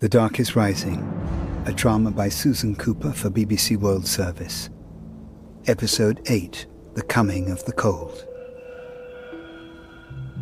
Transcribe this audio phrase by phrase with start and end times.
[0.00, 1.02] The Dark is Rising,
[1.66, 4.70] a drama by Susan Cooper for BBC World Service.
[5.66, 8.26] Episode 8 The Coming of the Cold.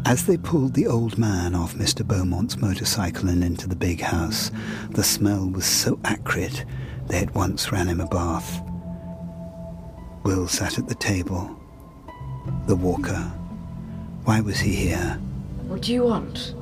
[0.07, 2.07] As they pulled the old man off Mr.
[2.07, 4.53] Beaumont's motorcycle and into the big house,
[4.91, 6.65] the smell was so acrid
[7.09, 8.63] they at once ran him a bath.
[10.23, 11.59] Will sat at the table.
[12.69, 13.33] The walker.
[14.23, 15.19] Why was he here?
[15.67, 16.55] What do you want?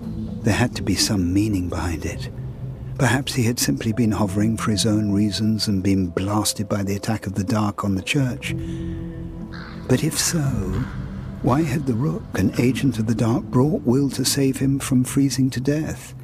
[0.43, 2.31] There had to be some meaning behind it.
[2.99, 6.97] Perhaps he had simply been hovering for his own reasons and been blasted by the
[6.97, 8.55] attack of the dark on the church.
[9.87, 10.41] But if so,
[11.43, 15.05] why had the Rook, an agent of the dark, brought Will to save him from
[15.05, 16.15] freezing to death?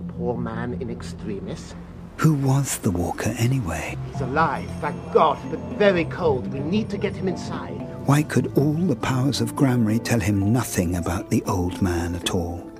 [0.00, 1.74] A poor man in extremis.
[2.18, 3.96] Who was the Walker anyway?
[4.12, 6.46] He's alive, thank God, but very cold.
[6.52, 7.80] We need to get him inside.
[8.06, 12.30] Why could all the powers of Gramarye tell him nothing about the old man at
[12.30, 12.71] all?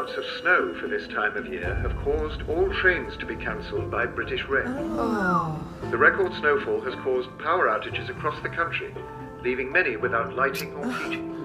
[0.00, 3.90] Amounts of snow for this time of year have caused all trains to be cancelled
[3.90, 4.64] by British Rail.
[4.98, 5.62] Oh.
[5.90, 8.94] The record snowfall has caused power outages across the country,
[9.42, 11.36] leaving many without lighting or heating.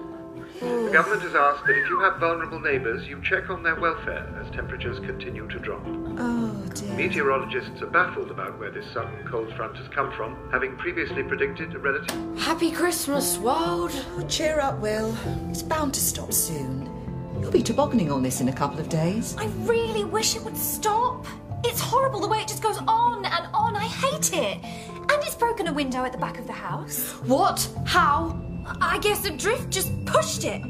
[0.62, 4.26] The government has asked that if you have vulnerable neighbours, you check on their welfare
[4.42, 5.84] as temperatures continue to drop.
[5.86, 6.94] Oh dear.
[6.94, 11.76] Meteorologists are baffled about where this sudden cold front has come from, having previously predicted
[11.76, 12.40] a relative.
[12.40, 13.92] Happy Christmas, world.
[14.16, 15.14] Oh, cheer up, Will.
[15.50, 16.95] It's bound to stop soon.
[17.42, 19.36] You'll be tobogganing on this in a couple of days.
[19.38, 21.26] I really wish it would stop.
[21.64, 23.76] It's horrible the way it just goes on and on.
[23.76, 24.64] I hate it.
[24.64, 27.12] And it's broken a window at the back of the house.
[27.26, 27.68] What?
[27.86, 28.40] How?
[28.82, 30.62] I guess the drift just pushed it.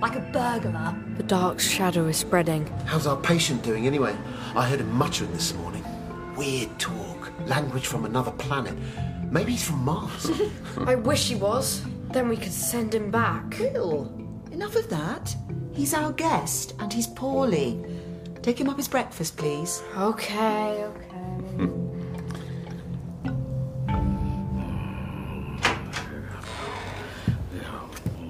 [0.00, 0.96] Like a burglar.
[1.16, 2.66] The dark shadow is spreading.
[2.86, 4.16] How's our patient doing anyway?
[4.54, 5.84] I heard him muttering this morning.
[6.36, 7.32] Weird talk.
[7.46, 8.74] Language from another planet.
[9.30, 10.30] Maybe he's from Mars.
[10.78, 11.82] I wish he was.
[12.10, 13.56] Then we could send him back.
[13.58, 14.12] Will,
[14.52, 15.34] enough of that.
[15.74, 17.78] He's our guest and he's poorly.
[18.42, 19.82] Take him up his breakfast, please.
[19.96, 21.66] Okay, okay.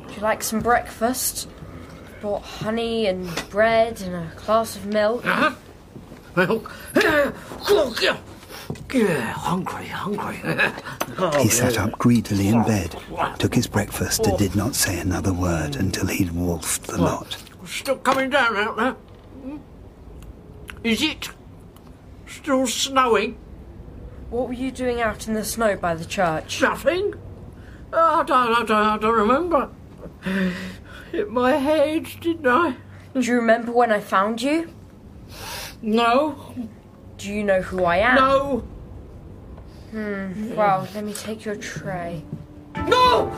[0.06, 1.48] Would you like some breakfast?
[2.20, 5.24] Brought honey and bread and a glass of milk.
[5.24, 5.56] Well,
[6.36, 6.72] look,
[8.94, 10.40] yeah, hungry, hungry.
[11.42, 12.96] He sat up greedily in bed,
[13.38, 17.36] took his breakfast, and did not say another word until he'd wolfed the lot.
[17.66, 18.96] Still coming down out there?
[20.82, 21.30] Is it
[22.26, 23.38] still snowing?
[24.30, 26.60] What were you doing out in the snow by the church?
[26.60, 27.14] Nothing.
[27.92, 29.70] I don't, I don't, I don't remember.
[31.12, 32.76] Hit my head, didn't I?
[33.14, 34.70] Do you remember when I found you?
[35.80, 36.54] No,
[37.18, 38.16] Do you know who I am?
[38.16, 38.64] no,
[39.94, 42.24] Well, let me take your tray.
[42.88, 43.32] no!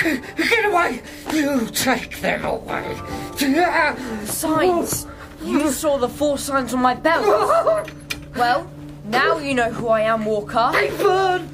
[0.00, 1.02] Get away!
[1.32, 2.96] You take them away.
[4.26, 5.08] Signs!
[5.42, 7.90] You saw the four signs on my belt.
[8.36, 8.70] Well,
[9.06, 10.70] now you know who I am, Walker.
[10.72, 11.48] They burn!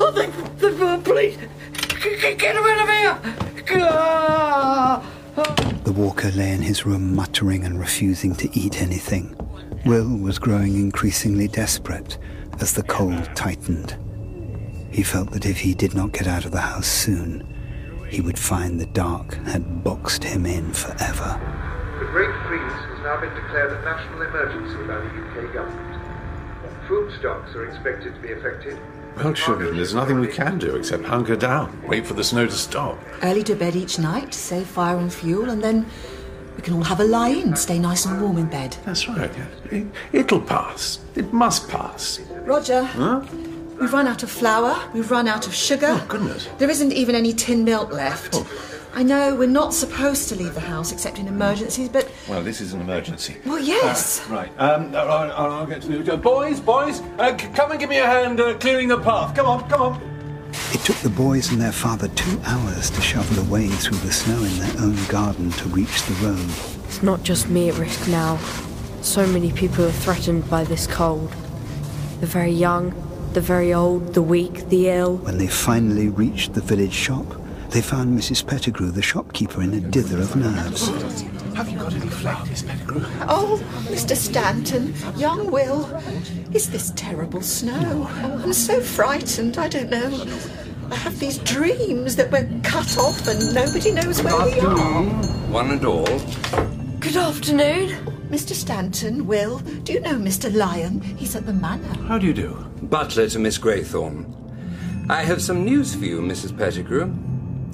[0.00, 0.26] Oh, they,
[0.56, 1.38] they burn, please!
[2.02, 3.82] Get, get them out of here!
[3.82, 5.04] Ah!
[5.84, 9.36] The walker lay in his room muttering and refusing to eat anything.
[9.86, 12.18] Will was growing increasingly desperate
[12.60, 13.96] as the cold tightened.
[14.90, 17.46] He felt that if he did not get out of the house soon,
[18.08, 21.38] he would find the dark had boxed him in forever.
[21.98, 26.88] The Great Freeze has now been declared a national emergency by the UK government.
[26.88, 28.78] Food stocks are expected to be affected.
[29.16, 32.52] Well, children, there's nothing we can do except hunker down, wait for the snow to
[32.52, 32.98] stop.
[33.22, 35.86] Early to bed each night, save fire and fuel, and then
[36.58, 38.76] we can all have a lie in, stay nice and warm in bed.
[38.84, 39.30] That's right.
[39.70, 40.98] It, it'll pass.
[41.14, 42.18] It must pass.
[42.42, 43.20] Roger, Huh?
[43.80, 45.86] we've run out of flour, we've run out of sugar.
[45.90, 46.48] Oh, goodness.
[46.58, 48.42] There isn't even any tin milk left.
[48.92, 52.60] I know we're not supposed to leave the house except in emergencies, but Well, this
[52.60, 53.36] is an emergency.
[53.46, 54.26] well, yes.
[54.28, 54.50] Right.
[54.58, 56.58] Um, I'll, I'll, I'll get to the boys.
[56.58, 59.36] Boys, uh, c- come and give me a hand uh, clearing the path.
[59.36, 60.17] Come on, come on.
[60.72, 64.12] It took the boys and their father two hours to shovel a way through the
[64.12, 66.50] snow in their own garden to reach the road.
[66.84, 68.38] It's not just me at risk now.
[69.02, 71.32] So many people are threatened by this cold.
[72.20, 72.94] The very young,
[73.32, 75.18] the very old, the weak, the ill.
[75.18, 77.26] When they finally reached the village shop,
[77.70, 78.46] they found Mrs.
[78.46, 80.88] Pettigrew, the shopkeeper, in a dither of nerves.
[81.58, 83.02] Have you got any flak, Miss Pettigrew?
[83.22, 84.14] Oh, Mr.
[84.14, 85.86] Stanton, young Will,
[86.52, 88.06] is this terrible snow?
[88.08, 90.24] I'm so frightened, I don't know.
[90.88, 95.02] I have these dreams that we're cut off and nobody knows where we are.
[95.50, 96.06] One and all.
[97.00, 97.88] Good afternoon.
[98.30, 98.52] Mr.
[98.52, 100.54] Stanton, Will, do you know Mr.
[100.54, 101.00] Lyon?
[101.00, 101.92] He's at the manor.
[102.04, 102.54] How do you do?
[102.82, 104.32] Butler to Miss Greythorne.
[105.10, 106.56] I have some news for you, Mrs.
[106.56, 107.12] Pettigrew.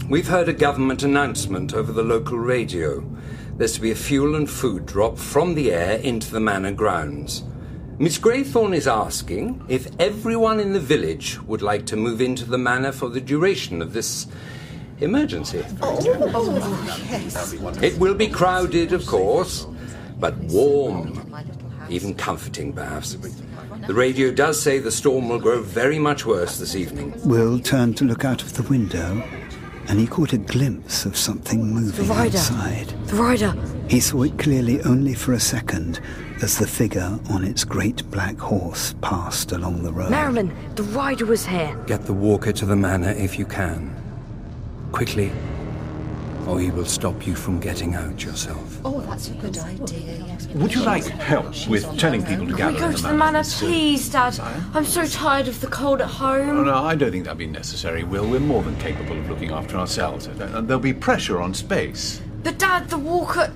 [0.08, 3.02] We've heard a government announcement over the local radio.
[3.56, 7.44] there's to be a fuel and food drop from the air into the manor grounds.
[7.98, 12.58] Miss Greythorne is asking if everyone in the village would like to move into the
[12.58, 14.26] manor for the duration of this
[15.00, 15.64] emergency.
[15.80, 15.98] Oh,
[16.34, 17.54] oh, yes.
[17.82, 19.66] It will be crowded, of course,
[20.18, 21.32] but warm,
[21.88, 23.16] even comforting, perhaps.
[23.86, 27.14] The radio does say the storm will grow very much worse this evening.
[27.24, 29.22] Will turned to look out of the window,
[29.88, 32.38] and he caught a glimpse of something moving the rider.
[32.38, 32.88] outside.
[33.06, 33.54] The rider!
[33.88, 36.00] He saw it clearly only for a second
[36.42, 40.10] as the figure on its great black horse passed along the road.
[40.10, 41.76] Merriman, the rider was here.
[41.86, 43.94] Get the walker to the manor if you can.
[44.92, 45.32] Quickly,
[46.46, 48.78] or he will stop you from getting out yourself.
[48.84, 50.24] Oh, that's a good idea.
[50.26, 50.46] yes.
[50.48, 53.14] Would you like help with telling people to Can gather we go to the the
[53.14, 53.32] manor?
[53.38, 54.38] manor, please, Dad?
[54.74, 56.46] I'm so tired of the cold at Oh, home.
[56.56, 58.26] no, no, I don't think that'd be necessary, Will.
[58.28, 60.28] We're more than capable of looking after ourselves.
[60.28, 62.20] Uh, There'll be pressure on space.
[62.42, 63.52] But, Dad, the walker.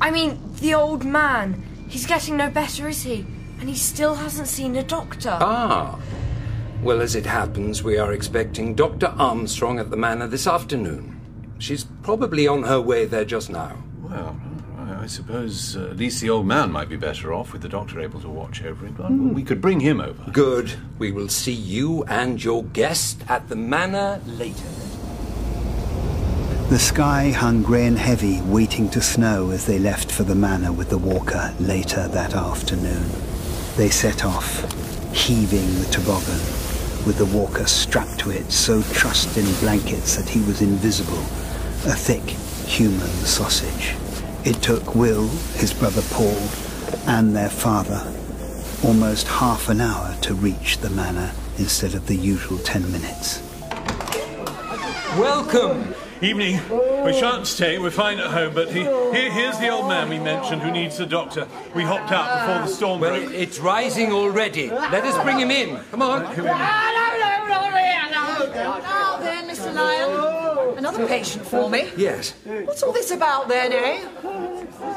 [0.00, 1.62] I mean, the old man.
[1.88, 3.26] He's getting no better, is he?
[3.60, 5.36] And he still hasn't seen a doctor.
[5.40, 5.98] Ah.
[6.82, 9.08] Well, as it happens, we are expecting Dr.
[9.18, 11.19] Armstrong at the manor this afternoon.
[11.60, 13.76] She's probably on her way there just now.
[14.02, 14.40] Well,
[14.78, 17.68] I I suppose uh, at least the old man might be better off with the
[17.68, 18.94] doctor able to watch over him.
[18.94, 20.30] But We could bring him over.
[20.30, 20.72] Good.
[20.98, 24.68] We will see you and your guest at the manor later.
[26.70, 30.72] The sky hung grey and heavy, waiting to snow as they left for the manor
[30.72, 33.10] with the walker later that afternoon.
[33.76, 34.62] They set off,
[35.12, 36.40] heaving the toboggan,
[37.06, 41.24] with the walker strapped to it, so trussed in blankets that he was invisible,
[41.86, 42.22] a thick
[42.68, 43.94] human sausage.
[44.44, 46.36] It took Will, his brother Paul,
[47.06, 48.02] and their father
[48.84, 53.42] almost half an hour to reach the manor instead of the usual ten minutes.
[55.18, 55.94] Welcome.
[56.22, 56.60] Evening.
[57.04, 57.78] We shan't stay.
[57.78, 58.52] We're fine at home.
[58.54, 61.48] But he, here, here's the old man we mentioned who needs the doctor.
[61.74, 63.32] We hopped out before the storm Well, broke.
[63.32, 64.68] it's rising already.
[64.68, 65.82] Let us bring him in.
[65.90, 66.26] Come on.
[68.62, 69.74] Oh, there, Mr.
[69.74, 70.79] Lyon.
[70.90, 71.88] Another patient for me.
[71.96, 72.34] Yes.
[72.44, 74.04] What's all this about then, eh?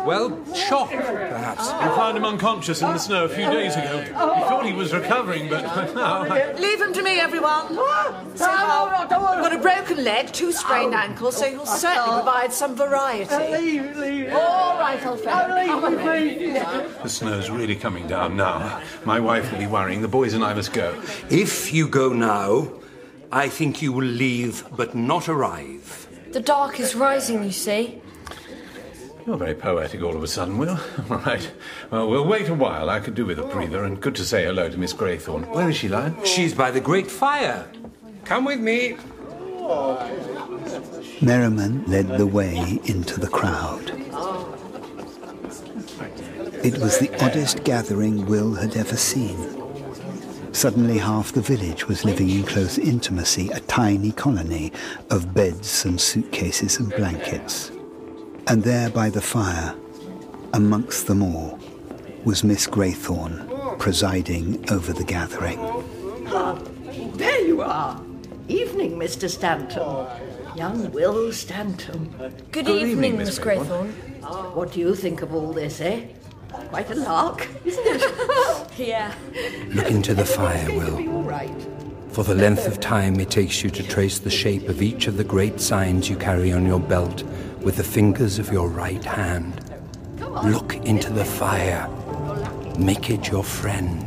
[0.06, 1.72] Well, shock, perhaps.
[1.72, 4.00] We found him unconscious in the snow a few days ago.
[4.00, 5.62] We thought he was recovering, but
[5.95, 6.24] now.
[6.56, 7.68] Leave him to me, everyone.
[8.36, 13.36] So, uh, got a broken leg, two sprained ankles, so you'll certainly provide some variety.
[13.36, 14.34] Leave, leave.
[14.34, 16.56] All right, old friend.
[17.04, 18.81] The snow's really coming down now.
[19.06, 20.01] My wife will be worrying.
[20.01, 21.00] The boys and I must go.
[21.30, 22.68] If you go now,
[23.33, 26.07] I think you will leave but not arrive.
[26.33, 28.00] The dark is rising, you see.
[29.25, 30.77] You're very poetic all of a sudden, Will.
[31.09, 31.51] All right.
[31.89, 32.91] Well, we'll wait a while.
[32.91, 35.47] I could do with a breather, and good to say hello to Miss Greythorne.
[35.50, 36.24] Where is she, Lyon?
[36.24, 37.65] She's by the great fire.
[38.24, 38.97] Come with me.
[41.21, 43.89] Merriman led the way into the crowd.
[46.63, 49.62] It was the oddest gathering Will had ever seen.
[50.53, 54.71] Suddenly, half the village was living in close intimacy, a tiny colony
[55.09, 57.71] of beds and suitcases and blankets.
[58.47, 59.75] And there by the fire,
[60.53, 61.59] amongst them all,
[62.23, 65.59] was Miss Greythorne, presiding over the gathering.
[66.27, 66.61] Ah,
[67.15, 67.99] there you are.
[68.47, 69.27] Evening, Mr.
[69.27, 70.07] Stanton.
[70.56, 72.13] Young Will Stanton.
[72.19, 73.91] Good, Good evening, evening, Miss Miss Greythorne.
[73.91, 74.56] Greythorne.
[74.56, 76.06] What do you think of all this, eh?
[76.73, 78.68] Quite a lark, isn't it?
[78.80, 79.13] Yeah.
[79.75, 81.07] Look into the fire, Will.
[81.13, 81.53] all right.
[82.09, 85.15] For the length of time it takes you to trace the shape of each of
[85.18, 87.21] the great signs you carry on your belt
[87.61, 89.61] with the fingers of your right hand.
[90.44, 91.87] Look into the fire.
[92.80, 93.99] Make it your friend.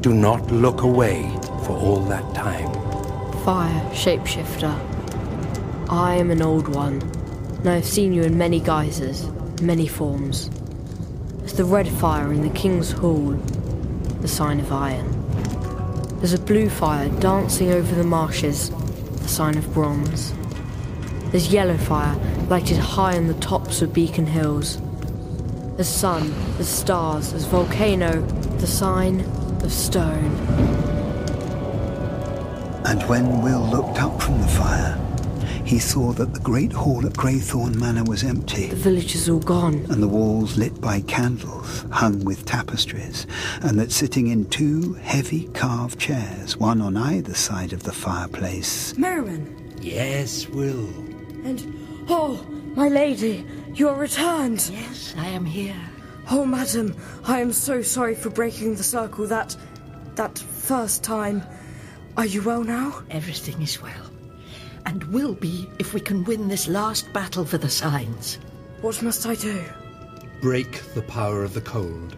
[0.00, 1.30] Do not look away
[1.64, 2.72] for all that time.
[3.44, 4.74] Fire, shapeshifter.
[5.88, 7.00] I am an old one,
[7.60, 9.28] and I have seen you in many guises,
[9.62, 10.50] many forms.
[11.56, 13.30] The red fire in the King's Hall,
[14.20, 15.10] the sign of iron.
[16.18, 20.34] There's a blue fire dancing over the marshes, the sign of bronze.
[21.30, 22.14] There's yellow fire
[22.50, 24.82] lighted high on the tops of Beacon Hills.
[25.76, 28.20] There's sun, there's stars, there's volcano,
[28.58, 29.22] the sign
[29.62, 30.34] of stone.
[32.84, 35.05] And when Will looked up from the fire,
[35.66, 38.68] he saw that the great hall at Greythorne Manor was empty.
[38.68, 39.84] The village is all gone.
[39.90, 43.26] and the walls lit by candles hung with tapestries,
[43.62, 48.96] and that sitting in two heavy carved chairs, one on either side of the fireplace,
[48.96, 49.74] Merriman.
[49.80, 50.86] Yes, Will.
[51.44, 51.64] And,
[52.08, 52.44] oh,
[52.74, 53.44] my lady,
[53.74, 54.68] you are returned.
[54.72, 55.76] Yes, I am here.
[56.30, 56.94] Oh, madam,
[57.26, 59.56] I am so sorry for breaking the circle that.
[60.16, 61.42] that first time.
[62.16, 63.02] Are you well now?
[63.10, 64.10] Everything is well.
[64.86, 68.38] And will be if we can win this last battle for the signs.
[68.80, 69.62] What must I do?
[70.40, 72.16] Break the power of the cold.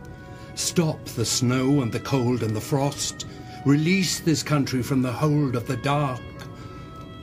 [0.55, 3.27] Stop the snow and the cold and the frost.
[3.65, 6.21] Release this country from the hold of the dark.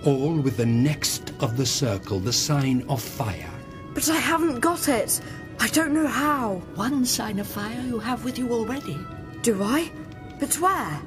[0.03, 3.51] All with the next of the circle, the sign of fire.
[3.93, 5.21] But I haven't got it.
[5.59, 6.55] I don't know how.
[6.75, 8.97] One sign of fire you have with you already.
[9.41, 9.91] Do I?
[10.39, 11.01] But where?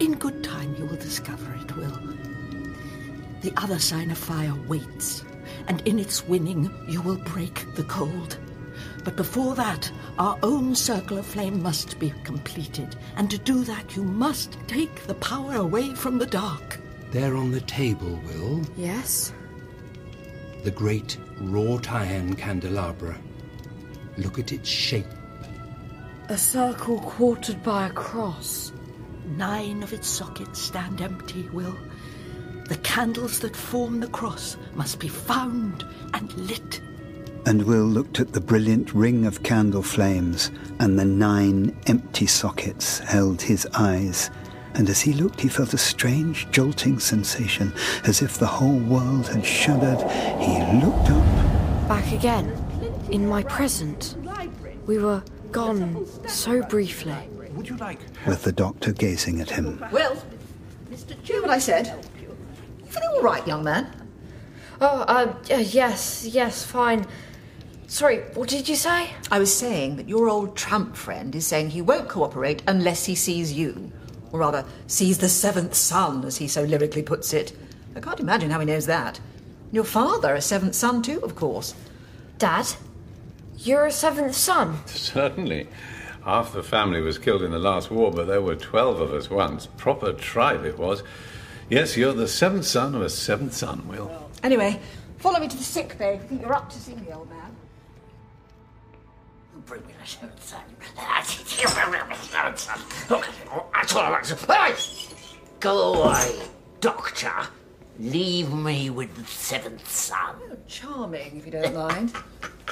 [0.00, 2.07] In good time you will discover it, Will.
[3.42, 5.24] The other sign of fire waits,
[5.68, 8.38] and in its winning you will break the cold.
[9.04, 13.96] But before that, our own circle of flame must be completed, and to do that
[13.96, 16.80] you must take the power away from the dark.
[17.10, 19.32] There on the table, Will, Yes?
[20.64, 23.16] the great wrought iron candelabra.
[24.18, 25.06] Look at its shape.
[26.28, 28.72] A circle quartered by a cross.
[29.36, 31.76] Nine of its sockets stand empty, Will.
[32.68, 36.80] The candles that form the cross must be found and lit.
[37.46, 42.98] And Will looked at the brilliant ring of candle flames, and the nine empty sockets
[42.98, 44.30] held his eyes.
[44.74, 47.72] And as he looked, he felt a strange, jolting sensation,
[48.04, 49.98] as if the whole world had shuddered.
[50.38, 51.88] He looked up.
[51.88, 52.52] Back again.
[53.10, 54.14] In my present.
[54.86, 55.22] We were
[55.52, 57.16] gone so briefly.
[57.54, 59.82] Would you like with the doctor gazing at him.
[59.90, 60.22] Well,
[61.22, 62.06] hear what I said?
[62.88, 63.86] You feeling all right, young man?
[64.80, 67.06] Oh, uh, uh, yes, yes, fine.
[67.86, 69.10] Sorry, what did you say?
[69.30, 73.14] I was saying that your old tramp friend is saying he won't cooperate unless he
[73.14, 73.92] sees you.
[74.32, 77.52] Or rather, sees the seventh son, as he so lyrically puts it.
[77.94, 79.20] I can't imagine how he knows that.
[79.70, 81.74] Your father, a seventh son, too, of course.
[82.38, 82.68] Dad?
[83.58, 84.78] You're a seventh son?
[84.86, 85.68] Certainly.
[86.24, 89.28] Half the family was killed in the last war, but there were twelve of us
[89.28, 89.66] once.
[89.76, 91.02] Proper tribe it was.
[91.70, 94.30] Yes, you're the seventh son of a seventh son, Will.
[94.42, 94.80] Anyway,
[95.18, 96.14] follow me to the sick bay.
[96.14, 97.54] I think you're up to see me, old man.
[99.66, 100.62] Bring me the seventh son.
[100.78, 102.80] Bring me the seventh son.
[103.10, 103.28] Look,
[103.74, 105.14] that's all I want to say.
[105.60, 106.40] Go away,
[106.80, 107.32] Doctor.
[107.98, 110.36] Leave me with the seventh son.
[110.68, 112.14] Charming, if you don't mind.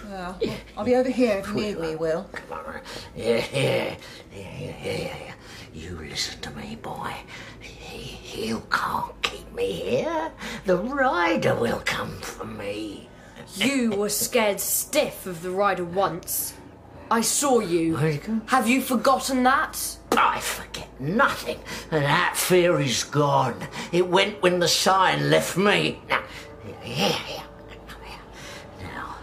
[0.05, 0.39] Well,
[0.77, 2.31] I'll be over here if you need me, Will.
[2.33, 2.81] Come on.
[3.15, 3.97] Yeah, yeah,
[4.35, 5.33] yeah, yeah, yeah.
[5.77, 7.13] You listen to me, boy.
[7.61, 10.33] He, you can't keep me here.
[10.65, 13.11] The rider will come for me.
[13.55, 16.55] You were scared stiff of the rider once.
[17.11, 17.99] I saw you.
[17.99, 18.41] Go?
[18.47, 19.99] Have you forgotten that?
[20.17, 21.59] I forget nothing.
[21.91, 23.69] And that fear is gone.
[23.93, 26.01] It went when the sign left me.
[26.09, 26.23] Now,
[26.81, 27.43] here, here.
[28.83, 29.17] Now,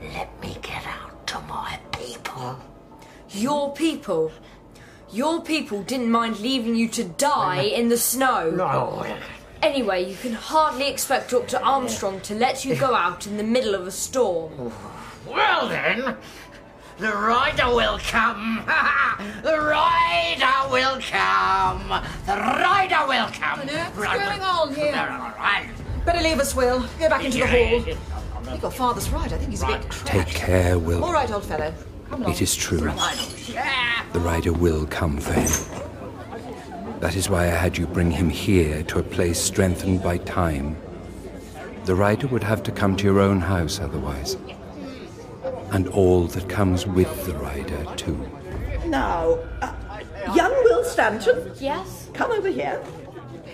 [0.00, 2.56] you let me get out to my people.
[3.30, 4.30] Your people.
[5.12, 8.50] Your people didn't mind leaving you to die in the snow.
[8.50, 9.04] No.
[9.62, 11.58] Anyway, you can hardly expect Dr.
[11.58, 14.72] Armstrong to let you go out in the middle of a storm.
[15.26, 16.16] Well then,
[16.96, 18.64] the rider will come.
[19.42, 21.88] the rider will come.
[22.26, 23.60] The rider will come.
[23.94, 25.72] What's going on here?
[26.06, 26.86] Better leave us, Will.
[26.98, 27.84] Go back into the hall.
[28.50, 29.30] You've got father's right.
[29.30, 31.04] I think he's a bit Take care, Will.
[31.04, 31.72] All right, old fellow.
[32.12, 32.34] Come along.
[32.34, 32.92] It is true.
[34.12, 37.00] The rider will come for him.
[37.00, 40.76] That is why I had you bring him here to a place strengthened by time.
[41.86, 44.36] The rider would have to come to your own house otherwise.
[45.70, 48.30] And all that comes with the rider, too.
[48.84, 49.72] Now, uh,
[50.34, 52.10] young Will Stanton, Yes?
[52.12, 52.84] come over here.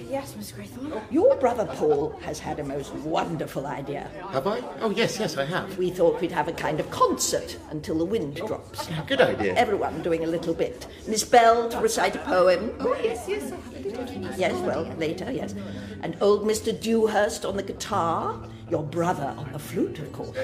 [0.09, 0.93] Yes, Miss Greythorne.
[0.95, 4.11] Oh, your brother Paul has had a most wonderful idea.
[4.31, 4.61] Have I?
[4.81, 5.77] Oh, yes, yes, I have.
[5.77, 8.89] We thought we'd have a kind of concert until the wind oh, drops.
[9.07, 9.55] Good idea.
[9.55, 10.87] Everyone doing a little bit.
[11.07, 12.75] Miss Bell to recite a poem.
[12.81, 13.53] Oh, yes, yes.
[14.39, 15.55] Yes, well, later, yes.
[16.03, 16.79] And old Mr.
[16.79, 18.41] Dewhurst on the guitar.
[18.71, 20.37] Your brother on the flute, of course.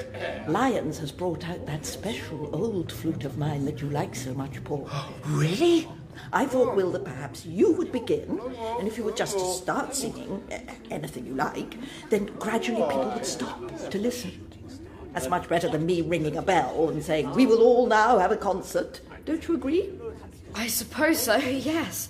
[0.48, 4.62] Lyons has brought out that special old flute of mine that you like so much,
[4.64, 4.88] Paul.
[5.26, 5.88] Really?
[6.32, 8.40] I thought, Will, that perhaps you would begin,
[8.78, 11.76] and if you were just to start singing eh, anything you like,
[12.10, 14.50] then gradually people would stop to listen.
[15.12, 18.32] That's much better than me ringing a bell and saying, We will all now have
[18.32, 19.00] a concert.
[19.24, 19.90] Don't you agree?
[20.54, 22.08] I suppose so, yes.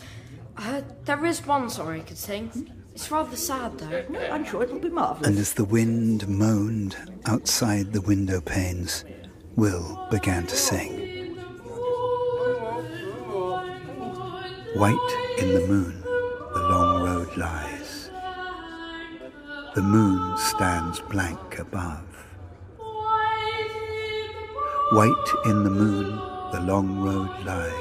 [0.56, 2.72] Uh, there is one song I could sing.
[2.94, 4.04] It's rather sad, though.
[4.30, 5.26] I'm sure it'll be marvellous.
[5.28, 6.96] And as the wind moaned
[7.26, 9.04] outside the window panes,
[9.56, 11.03] Will began to sing.
[14.74, 18.10] White in the moon, the long road lies.
[19.76, 22.04] The moon stands blank above.
[24.90, 26.16] White in the moon,
[26.50, 27.72] the long road lies.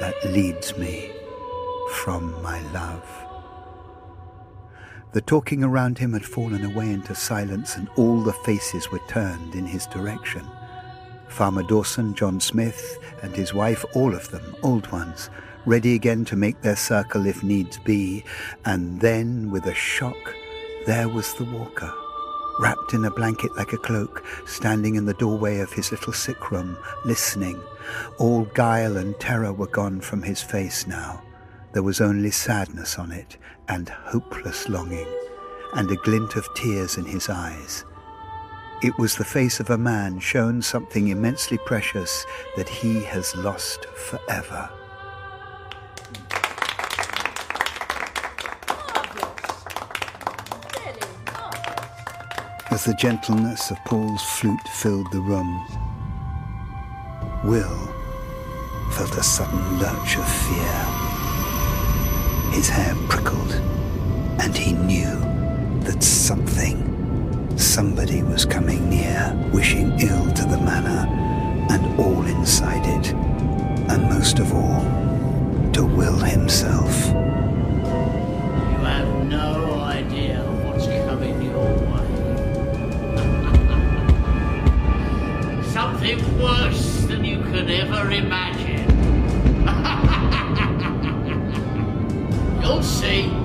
[0.00, 1.12] That leads me
[1.92, 3.08] from my love.
[5.12, 9.54] The talking around him had fallen away into silence, and all the faces were turned
[9.54, 10.44] in his direction.
[11.32, 15.30] Farmer Dawson, John Smith, and his wife, all of them, old ones,
[15.64, 18.22] ready again to make their circle if needs be,
[18.66, 20.34] and then, with a shock,
[20.86, 21.92] there was the walker,
[22.60, 26.50] wrapped in a blanket like a cloak, standing in the doorway of his little sick
[26.50, 27.58] room, listening.
[28.18, 31.22] All guile and terror were gone from his face now.
[31.72, 35.08] There was only sadness on it, and hopeless longing,
[35.74, 37.86] and a glint of tears in his eyes.
[38.82, 43.84] It was the face of a man shown something immensely precious that he has lost
[43.84, 44.68] forever.
[52.72, 55.64] As the gentleness of Paul's flute filled the room,
[57.44, 57.86] Will
[58.90, 60.78] felt a sudden lurch of fear.
[62.50, 63.52] His hair prickled,
[64.40, 65.20] and he knew
[65.84, 66.91] that something,
[67.56, 71.06] somebody was coming near, wishing ill to the manor
[71.70, 73.12] and all inside it,
[73.90, 74.80] and most of all,
[75.72, 77.06] to Will himself.
[77.08, 77.14] You
[78.84, 82.06] have no idea what's coming your way.
[85.72, 88.90] Something worse than you could ever imagine.
[92.62, 93.41] You'll see.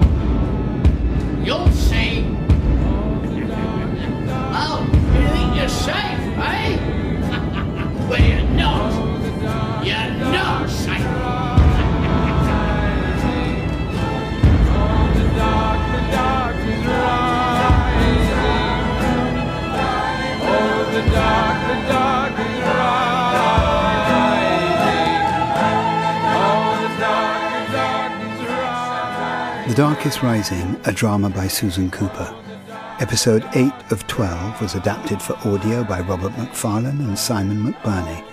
[30.06, 32.34] Is Rising, a drama by Susan Cooper.
[33.00, 38.24] Episode 8 of 12 was adapted for audio by Robert Macfarlane and Simon McBurney.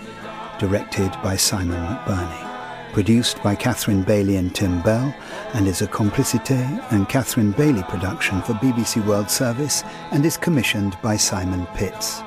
[0.59, 2.93] Directed by Simon McBurney.
[2.93, 5.13] Produced by Catherine Bailey and Tim Bell,
[5.55, 10.97] and is a Complicité and Catherine Bailey production for BBC World Service and is commissioned
[11.03, 12.23] by Simon Pitts.